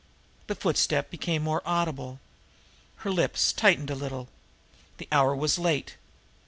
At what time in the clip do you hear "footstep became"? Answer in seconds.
0.55-1.43